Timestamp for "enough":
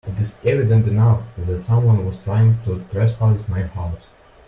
0.87-1.21